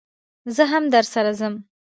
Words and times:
زه 0.55 0.63
هم 0.71 0.83
درسره 0.95 1.31
ځم 1.39 1.53